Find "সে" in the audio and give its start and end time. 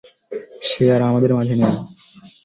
0.61-0.83